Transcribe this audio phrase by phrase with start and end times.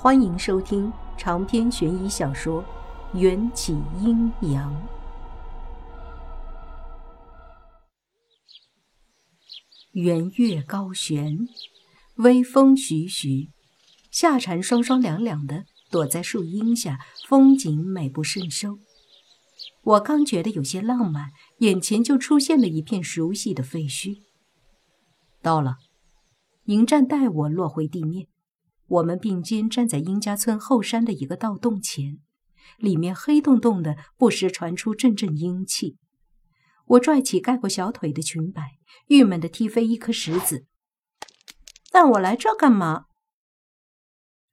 [0.00, 2.62] 欢迎收听长篇悬疑小说
[3.18, 4.72] 《缘起阴阳》。
[9.90, 11.48] 圆月高悬，
[12.14, 13.50] 微风徐徐，
[14.12, 18.78] 夏蝉双双两两的躲在树荫下，风景美不胜收。
[19.82, 24.20] 我刚觉得有些浪漫，眼前就出现了一片熟悉的废墟。
[25.42, 25.78] 到了，
[26.66, 28.28] 迎战带我落回地面。
[28.88, 32.18] 我们并肩站在殷家村后山的一个盗洞前，
[32.78, 35.98] 里面黑洞洞的，不时传出阵阵阴气。
[36.86, 40.64] 我拽起盖过小腿的裙摆，郁闷地踢飞一颗石子。
[41.92, 43.04] 但我来这干嘛？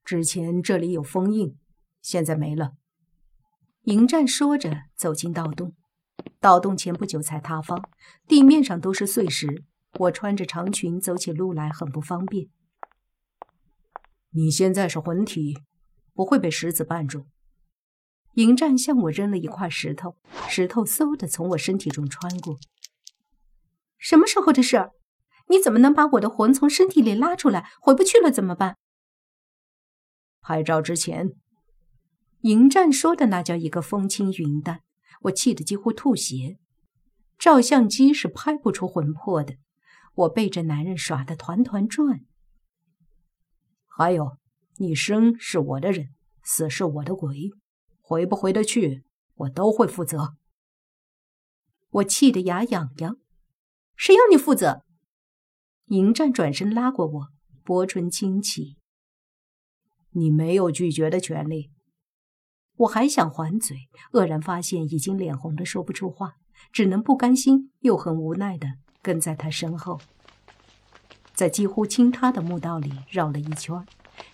[0.03, 1.57] 之前这里有封印，
[2.01, 2.73] 现在没了。
[3.83, 5.73] 迎战说着，走进盗洞。
[6.41, 7.89] 盗洞前不久才塌方，
[8.27, 9.63] 地面上都是碎石，
[9.99, 12.49] 我穿着长裙走起路来很不方便。
[14.37, 15.59] 你现在是魂体，
[16.13, 17.25] 不会被石子绊住。
[18.33, 20.17] 迎战向我扔了一块石头，
[20.49, 22.59] 石头嗖的从我身体中穿过。
[23.97, 24.91] 什么时候的事？
[25.47, 27.71] 你怎么能把我的魂从身体里拉出来？
[27.79, 28.75] 回不去了怎么办？
[30.41, 31.31] 拍照之前，
[32.41, 34.81] 迎战说的那叫一个风轻云淡，
[35.21, 36.57] 我气得几乎吐血。
[37.39, 39.55] 照相机是拍不出魂魄的，
[40.13, 42.25] 我被这男人耍得团团转。
[43.97, 44.37] 还有，
[44.75, 46.09] 你生是我的人，
[46.43, 47.51] 死是我的鬼，
[48.01, 50.35] 回不回得去，我都会负责。
[51.91, 53.15] 我气得牙痒痒，
[53.95, 54.83] 谁要你负责？
[55.85, 57.27] 迎战转身拉过我，
[57.63, 58.75] 薄唇轻启
[60.11, 61.71] ：“你没有拒绝的权利。”
[62.75, 63.77] 我还想还嘴，
[64.11, 66.33] 愕然发现已经脸红的说不出话，
[66.73, 68.67] 只能不甘心又很无奈的
[69.01, 70.01] 跟在他身后。
[71.35, 73.85] 在几乎倾塌的墓道里绕了一圈，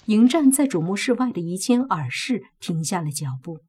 [0.05, 3.59] 迎战在主墓室外的一间耳室停下了脚步。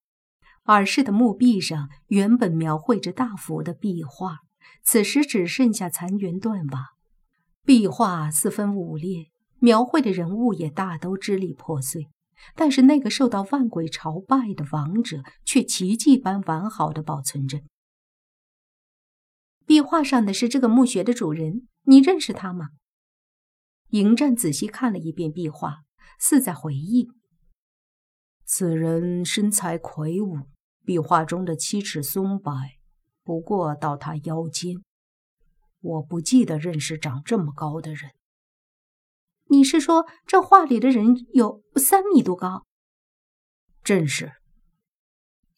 [0.66, 4.40] 耳室的墓壁上原本描绘着大幅的壁画，
[4.84, 6.90] 此时只剩下残垣断瓦，
[7.64, 12.08] 壁画四分五裂，描绘的人物也大都支离破碎。
[12.54, 17.60] 但是那个受到万鬼朝拜的王者却奇迹般完好的保存着。
[19.64, 22.70] 壁画上的是这个墓穴的主人，你认识他吗？
[23.92, 25.82] 迎战仔细看了一遍壁画，
[26.18, 27.10] 似在回忆。
[28.46, 30.48] 此人身材魁梧，
[30.82, 32.54] 壁画中的七尺松柏
[33.22, 34.76] 不过到他腰间。
[35.80, 38.12] 我不记得认识长这么高的人。
[39.48, 42.64] 你是说这画里的人有三米多高？
[43.84, 44.32] 正是。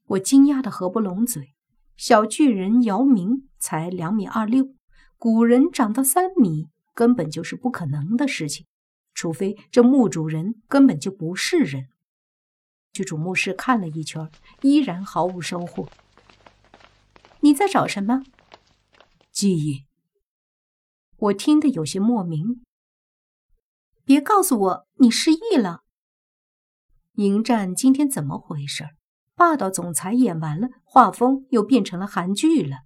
[0.06, 1.54] 我惊讶的合不拢嘴。
[1.96, 4.74] 小巨人姚明才两米二六，
[5.18, 6.66] 古人长到三米。
[6.94, 8.66] 根本就是不可能的事情，
[9.12, 11.88] 除非这墓主人根本就不是人。
[12.92, 14.30] 去主墓室看了一圈，
[14.62, 15.88] 依然毫无收获。
[17.40, 18.22] 你在找什么？
[19.32, 19.84] 记忆。
[21.16, 22.64] 我听得有些莫名。
[24.04, 25.82] 别告诉我你失忆了。
[27.14, 28.90] 迎战今天怎么回事？
[29.34, 32.84] 霸道总裁演完了，画风又变成了韩剧了。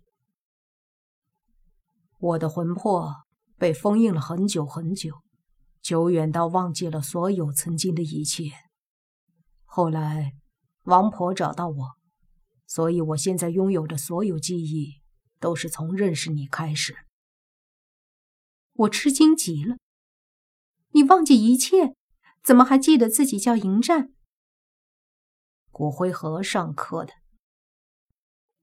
[2.19, 3.28] 我的魂魄。
[3.59, 5.21] 被封印了很久很久，
[5.83, 8.53] 久远到忘记了所有曾经的一切。
[9.65, 10.35] 后来，
[10.85, 11.97] 王婆找到我，
[12.67, 15.01] 所以我现在拥有的所有记忆，
[15.41, 16.97] 都是从认识你开始。
[18.75, 19.77] 我吃惊极了，
[20.93, 21.97] 你忘记一切，
[22.45, 24.13] 怎么还记得自己叫迎战？
[25.73, 27.13] 骨灰盒上刻的，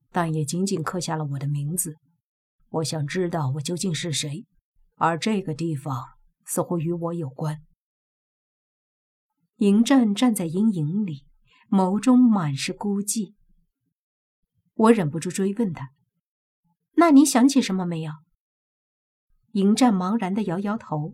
[0.10, 1.98] 但也仅仅刻下了我的名字。
[2.70, 4.46] 我想知道我究竟是谁。
[4.96, 6.04] 而这个地方
[6.46, 7.62] 似乎与我有关。
[9.58, 11.26] 迎战站在阴影里，
[11.70, 13.34] 眸中满是孤寂。
[14.74, 15.92] 我忍不住追问他
[16.98, 18.12] ：“那你想起什么没有？”
[19.54, 21.14] 迎战茫然的摇摇头。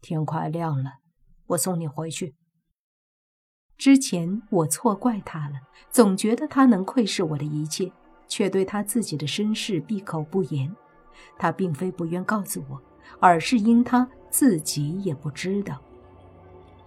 [0.00, 1.00] 天快亮了，
[1.48, 2.34] 我送你回去。
[3.76, 5.60] 之前我错怪他了，
[5.90, 7.92] 总觉得他能窥视我的一切，
[8.26, 10.74] 却对他自己的身世闭口不言。
[11.38, 12.80] 他并非不愿告诉我，
[13.20, 15.78] 而是因他自己也不知道。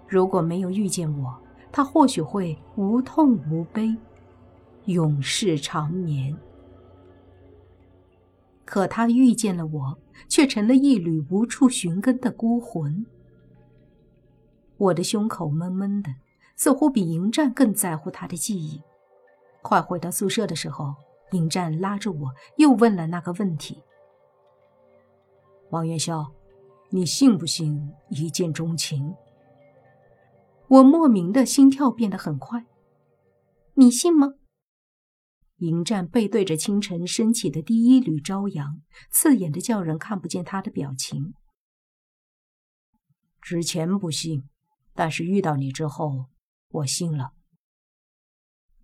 [0.07, 1.37] 如果没有遇见我，
[1.71, 3.95] 他或许会无痛无悲，
[4.85, 6.35] 永世长眠。
[8.65, 9.97] 可他遇见了我，
[10.27, 13.05] 却成了一缕无处寻根的孤魂。
[14.77, 16.09] 我的胸口闷闷的，
[16.55, 18.81] 似乎比迎战更在乎他的记忆。
[19.61, 20.95] 快回到宿舍的时候，
[21.31, 23.81] 迎战拉着我，又问了那个问题。
[25.71, 26.33] 王元宵，
[26.89, 29.15] 你信不信一见钟情？
[30.67, 32.65] 我莫名的心跳变得很快。
[33.75, 34.33] 你信吗？
[35.59, 41.33] 迎战背对着清晨升起的第一缕朝阳，刺眼的叫人看不见他的表情。
[43.41, 44.49] 之前不信，
[44.93, 46.25] 但是遇到你之后，
[46.67, 47.31] 我信了。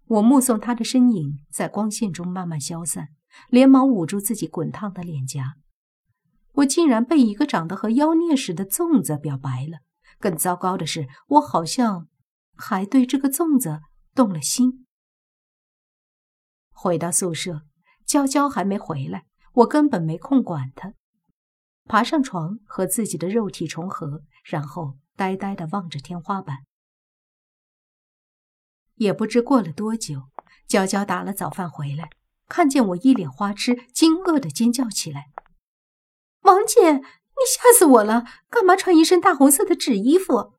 [0.05, 3.09] 我目送他的身影在光线中慢慢消散，
[3.49, 5.57] 连忙捂住自己滚烫的脸颊。
[6.57, 9.79] 我竟然被一个长得和妖孽似的粽子表白了。
[10.19, 12.07] 更糟糕的是，我好像
[12.55, 13.81] 还对这个粽子
[14.15, 14.85] 动了心。
[16.71, 17.61] 回到宿舍，
[18.05, 20.93] 娇娇还没回来，我根本没空管她。
[21.85, 26.57] 爬上床和自己的肉体重合，然后呆呆地望着天花板。
[28.95, 30.23] 也不知过了多久，
[30.67, 32.09] 娇娇打了早饭回来，
[32.47, 35.27] 看见我一脸花痴，惊愕地尖叫起来
[36.47, 37.01] ：“王姐，你
[37.45, 38.23] 吓死我了！
[38.49, 40.53] 干嘛穿一身大红色的纸衣服？”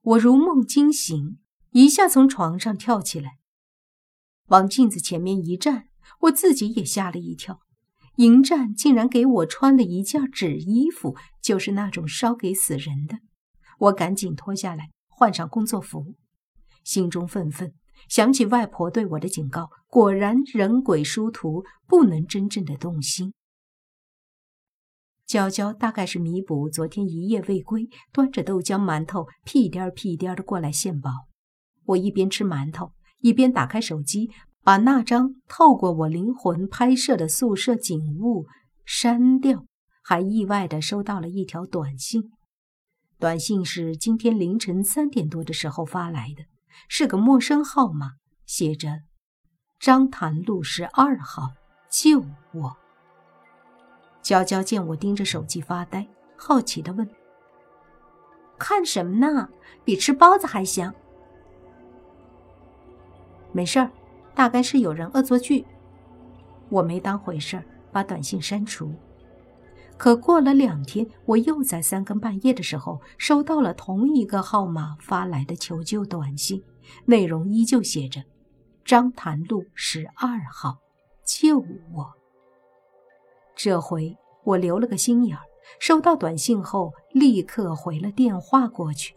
[0.00, 1.38] 我如梦惊醒，
[1.72, 3.38] 一下从床上跳起来，
[4.46, 5.88] 往镜子前面一站，
[6.20, 7.62] 我自己也吓了一跳。
[8.18, 13.18] 迎战竟然给我穿了一件纸衣服，就是那种烧给死人的。
[13.78, 16.14] 我赶紧脱下来，换上工作服。
[16.84, 17.74] 心中愤愤，
[18.08, 23.34] 想起外婆对我的警告，果然人鬼殊途，不能真正的动心。
[25.28, 31.10] 娇娇大概是弥补昨天一夜未归，端着豆浆馒头，屁颠儿屁颠儿的过来献宝。
[31.84, 34.30] 我一边吃馒头，一边打开手机，
[34.64, 38.46] 把那张透过我灵魂拍摄的宿舍景物
[38.86, 39.66] 删掉，
[40.02, 42.30] 还意外的收到了一条短信。
[43.18, 46.44] 短信是今天凌晨三点多的时候发来的。
[46.88, 48.12] 是个陌生号码，
[48.46, 49.00] 写着
[49.78, 51.50] “张潭路十二号，
[51.90, 52.76] 救我。”
[54.22, 56.06] 娇娇见我盯着手机发呆，
[56.36, 57.08] 好奇地问
[58.58, 59.48] ：“看什么呢？
[59.84, 60.94] 比吃包子还香。”
[63.52, 63.90] 没事儿，
[64.34, 65.64] 大概是有人恶作剧。
[66.68, 68.92] 我没当回事儿，把短信删除。
[69.96, 76.62] 可过了两天，我又在三更半夜的时候收到了同一个号码发来的求救短信，
[77.06, 78.22] 内容依旧写着
[78.84, 80.78] ：“张潭路十二号，
[81.24, 82.12] 救我。”
[83.58, 85.42] 这回我留了个心眼儿，
[85.80, 89.16] 收到短信后立刻回了电话过去，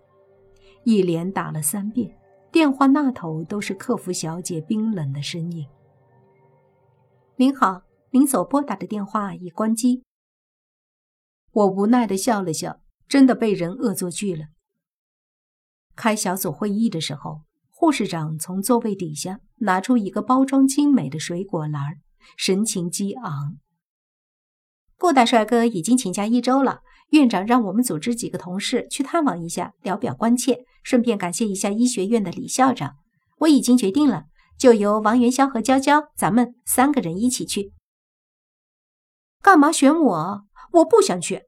[0.83, 2.17] 一连打了三遍，
[2.51, 5.67] 电话那头都是客服小姐冰冷的声音
[7.37, 10.01] ：“您好，您所拨打的电话已关机。”
[11.53, 14.45] 我无奈的笑了笑，真的被人恶作剧了。
[15.95, 22.01] 开小组会议的时候，护士长从座位底下拿出一个包装精美的水果篮，
[22.35, 23.57] 神情激昂。
[25.01, 32.97] 顾大帅哥已经请假一周了，院长让我们组织几个同事去探望一下，聊表关切，顺便感谢一下医学院的李校长。
[33.39, 34.25] 我已经决定了，
[34.59, 37.73] 就由王元宵和娇娇，咱们三个人一起去。
[39.41, 40.43] 干嘛选我？
[40.73, 41.45] 我不想去。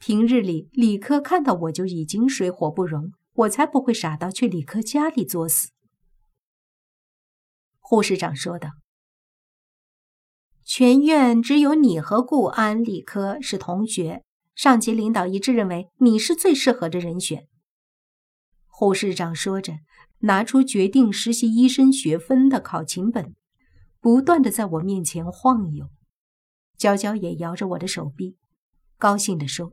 [0.00, 5.68] 平日里，李科看到我就已经水火不容，我才不会傻到去李科家里作死。
[7.78, 8.70] 护士长说道
[10.72, 14.22] ：“全院只有你和顾安、李科是同学，
[14.54, 17.48] 上级领导一致认为你是最适合的人选。”
[18.70, 19.78] 护士长说着，
[20.20, 23.34] 拿出决定实习医生学分的考勤本，
[24.00, 25.88] 不断的在我面前晃悠。
[26.78, 28.36] 娇娇也摇着我的手臂，
[28.96, 29.72] 高兴地说：“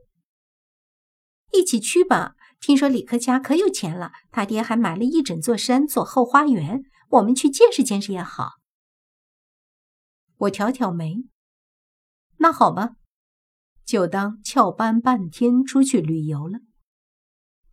[1.54, 2.34] 一起去吧！
[2.60, 8.54] 听说李克家可有钱了，他爹还买了一整座山做后花园，我们去见识见识也好。”
[10.38, 11.24] 我挑挑眉
[12.38, 12.96] ：“那好吧，
[13.84, 16.60] 就当翘班半天出去旅游了。”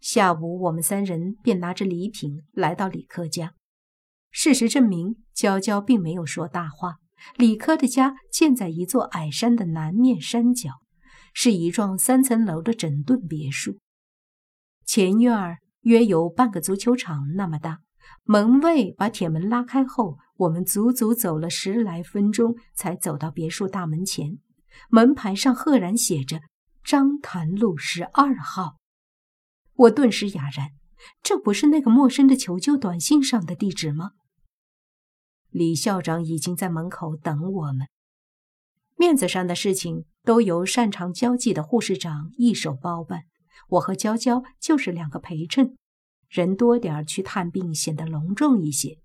[0.01, 3.53] 下午，我们三人便拿着礼品来到李克家。
[4.31, 6.97] 事实证明，娇娇并没有说大话。
[7.37, 10.71] 李科的家建在一座矮山的南面山脚，
[11.33, 13.79] 是一幢三层楼的整顿别墅。
[14.85, 17.79] 前院儿约有半个足球场那么大。
[18.23, 24.39] 门卫把铁门拉开后，我们足足走了十来分钟，才走到别墅大门前。
[24.89, 26.41] 门牌上赫然写着
[26.83, 28.77] “张潭路十二号”。
[29.75, 30.71] 我顿时哑然，
[31.23, 34.11] 这不是那个陌生的求救短信上的地址吗？
[35.49, 37.87] 李校长已经在门口等我们。
[38.97, 43.23] 面子上的事情都由擅长交际的护士长一手包办，
[43.69, 45.77] 我和娇娇就是两个陪衬，
[46.27, 48.99] 人多点去探病显得隆重一些。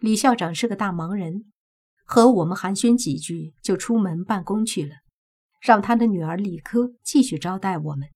[0.00, 1.52] 李校长是个大忙人，
[2.06, 4.96] 和我们寒暄几句就出门办公去了，
[5.60, 8.08] 让他的女儿李科继续招待我们。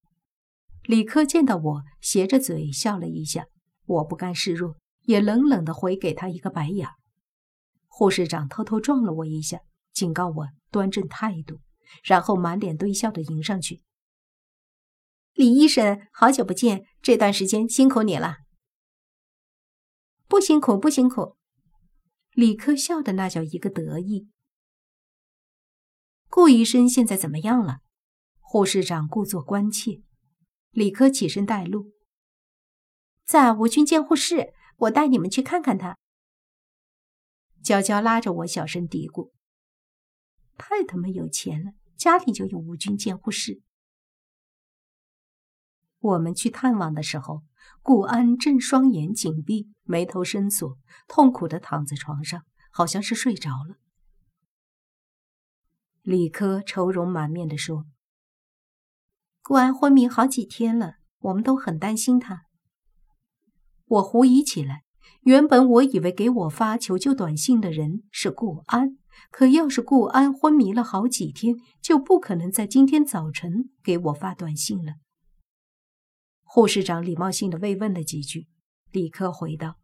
[0.85, 3.49] 李科见到我，斜着嘴笑了一下，
[3.85, 6.88] 我不甘示弱，也冷冷的回给他一个白眼。
[7.87, 9.61] 护士长偷偷撞了我一下，
[9.93, 11.61] 警告我端正态度，
[12.03, 13.83] 然后满脸堆笑的迎上去
[15.37, 18.38] ：“李医生，好久不见，这段时间辛苦你了。
[20.26, 21.37] ”“不辛苦，不辛苦。”
[22.35, 24.29] 李科笑的那叫一个得意。
[26.29, 27.79] 顾医生现在怎么样了？
[28.41, 30.03] 护士长故作关切。
[30.71, 31.93] 李科起身带路，
[33.25, 35.97] 在吴军监护室，我带你们去看看他。
[37.62, 39.31] 娇娇拉着我小声嘀咕
[40.59, 43.62] ：“太他妈有钱了，家里就有吴军监护室。”
[46.00, 47.45] 我们去探望的时候，
[47.85, 53.76] 顾安正双眼紧闭，眉头深锁，痛苦的躺在床上，好像是睡着了。
[56.00, 57.85] 李科愁容满面的说。
[59.43, 62.45] 顾安昏迷好几天了，我们都很担心他。
[63.85, 64.85] 我狐疑起来，
[65.21, 68.97] 原本我以为给我发求救短信的人是顾安，
[69.31, 74.95] 可要是顾安昏迷了好几天，就不可能在今天早晨给我发短信了。
[76.54, 78.46] 护士长礼貌性的慰问了几句，
[78.92, 79.75] 立刻回道：“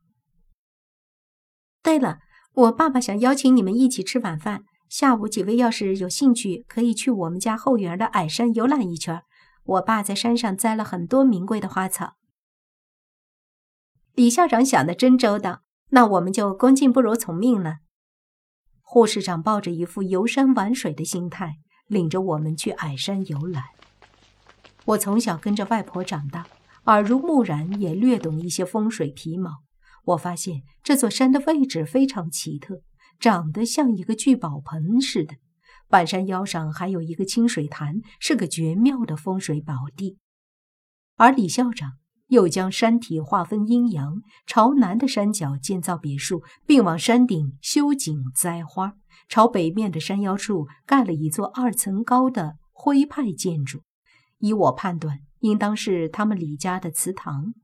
[1.83, 2.21] 对了，
[2.53, 9.21] 我爸爸想邀请你们一起吃晚饭，下午几位要是有兴趣，可以去我们家后园的矮山游览一圈。”
[9.67, 12.15] 我爸在山上栽了很多名贵的花草。
[14.15, 17.79] 李校长想的真周到，那我们就恭敬不如从命了。
[18.81, 21.57] 护士长抱着一副游山玩水的心态，
[21.89, 23.65] 领着我们去矮山游览。
[24.85, 26.47] 我从小跟着外婆长大，
[26.91, 29.63] 耳濡目染，也略懂一些风水皮毛。
[30.07, 32.83] 我发现这座山的位置非常奇特，
[33.21, 35.37] 长得像一个聚宝盆似的。
[35.89, 40.19] 半山腰上还有一个清水潭，是个绝妙的风水宝地。
[41.15, 41.93] 而李校长
[42.27, 48.97] 又将山体划分阴阳，朝南的山脚建造别墅，并往山顶修景栽花；
[49.29, 53.83] 朝北面的山腰处盖了一座二层高的徽派建筑。
[54.39, 57.55] 依我判断，应当是他们李家的祠堂。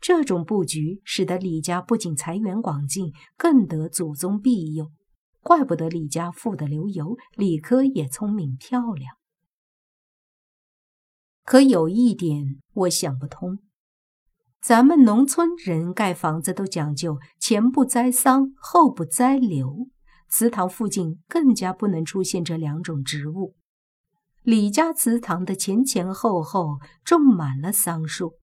[0.00, 4.90] 这种布局使得李家不仅财源广进，更得祖宗庇佑。
[5.40, 9.16] 怪不得李家富得流油，李科也聪明漂亮。
[11.44, 13.58] 可有一点我想不通：
[14.60, 19.88] 咱们农村人盖房子都讲究前不栽桑，后不栽柳，
[20.28, 23.56] 祠堂附近更加不能出现这两种植物。
[24.42, 28.38] 李家祠堂的前前后后种满了桑树，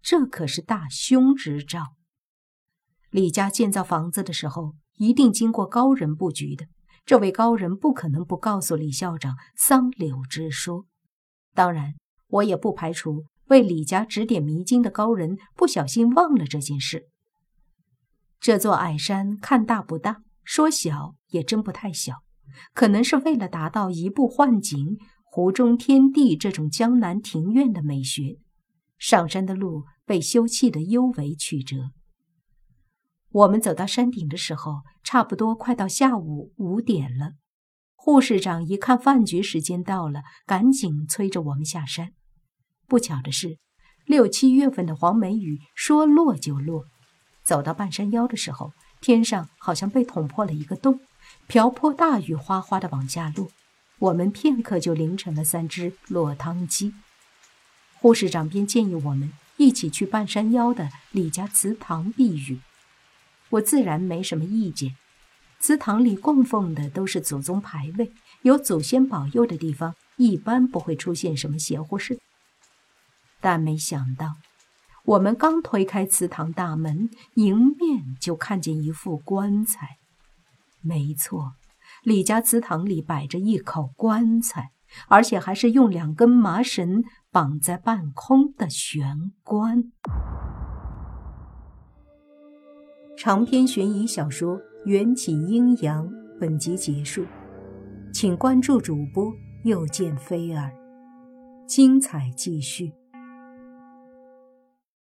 [0.00, 1.96] 这可是大凶之兆。
[3.10, 4.74] 李家建造房子的时候。
[5.00, 6.66] 一定经过高人布局的，
[7.06, 10.84] 这位高人不可能不告诉李校长桑柳之说。
[11.54, 11.94] 当然，
[12.28, 17.08] 我也不排除为李家指点迷津的高人不小心忘了这件事。
[18.38, 22.16] 这座矮山看大不大，说小也真不太小，
[22.74, 24.98] 可能是为了达到移步换景、
[25.32, 28.38] 湖中天地这种江南庭院的美学，
[28.98, 31.92] 上山的路被修葺的尤为曲折。
[33.30, 37.34] 我们走到山顶的时候，差不多快到下午五点了。
[37.94, 42.10] 护士长一看饭局时间到了，赶紧催着我们下山。
[42.88, 43.58] 不巧的是，
[44.06, 46.86] 六七月份的黄梅雨说落就落。
[47.44, 50.98] 走到半山腰的时候，天上好像被捅破了一个洞，
[51.46, 53.48] 瓢泼大雨哗哗的往下落。
[54.00, 56.92] 我们片刻就淋成了三只落汤鸡。
[57.94, 62.60] 护士长便建议我们一起去半山腰的李家祠堂避雨。
[63.50, 64.96] 我自然没什么意见。
[65.58, 72.18] 祠堂里供奉的都是祖宗牌位，有祖先保佑的地方，一般不会出现什么邪乎事。
[73.38, 74.36] 但没想到，
[75.04, 79.98] 我们刚推开祠堂大门，迎面就看见一副棺材。
[80.80, 81.52] 没错，
[82.02, 84.70] 李家祠堂里摆着一口棺材，
[85.08, 89.84] 而且还是用两根麻绳绑在半空的悬棺。
[93.16, 96.08] 长篇悬疑小说《缘起阴阳》
[96.40, 97.24] 本集结束，
[98.14, 99.30] 请关注主播，
[99.64, 100.72] 又见菲儿，
[101.66, 102.99] 精彩继续。